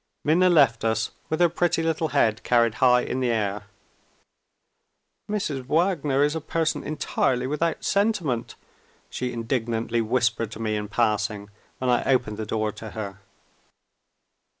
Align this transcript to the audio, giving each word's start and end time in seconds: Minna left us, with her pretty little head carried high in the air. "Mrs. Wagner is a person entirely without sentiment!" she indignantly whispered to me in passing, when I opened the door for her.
Minna 0.23 0.49
left 0.49 0.83
us, 0.83 1.11
with 1.29 1.39
her 1.41 1.47
pretty 1.47 1.83
little 1.83 2.07
head 2.07 2.41
carried 2.41 2.73
high 2.81 3.01
in 3.01 3.19
the 3.19 3.29
air. 3.29 3.65
"Mrs. 5.29 5.61
Wagner 5.67 6.23
is 6.23 6.35
a 6.35 6.41
person 6.41 6.83
entirely 6.83 7.45
without 7.45 7.83
sentiment!" 7.85 8.55
she 9.11 9.31
indignantly 9.31 10.01
whispered 10.01 10.49
to 10.53 10.59
me 10.59 10.75
in 10.75 10.87
passing, 10.87 11.51
when 11.77 11.91
I 11.91 12.03
opened 12.05 12.37
the 12.37 12.47
door 12.47 12.71
for 12.71 12.89
her. 12.89 13.19